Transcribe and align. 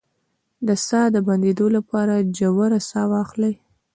د 0.67 0.69
ساه 0.85 1.07
د 1.15 1.17
بندیدو 1.27 1.67
لپاره 1.77 2.13
ژوره 2.37 2.79
ساه 2.89 3.07
واخلئ 3.11 3.53